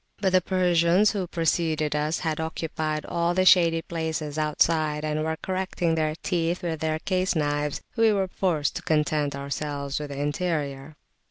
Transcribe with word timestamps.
But 0.19 0.31
the 0.31 0.41
Persians 0.41 1.11
who 1.11 1.27
preceded 1.27 1.95
us 1.95 2.17
had 2.21 2.39
occupied 2.39 3.05
all 3.05 3.35
the 3.35 3.45
shady 3.45 3.83
places 3.83 4.35
outside, 4.39 5.05
and 5.05 5.23
were 5.23 5.37
correcting 5.39 5.93
their 5.93 6.15
teeth 6.23 6.63
with 6.63 6.79
their 6.79 6.97
case 6.97 7.35
knives; 7.35 7.83
we 7.95 8.11
were 8.11 8.27
forced 8.27 8.77
to 8.77 8.81
content 8.81 9.35
ourselves 9.35 9.99
with 9.99 10.09
the 10.09 10.19
interior. 10.19 10.95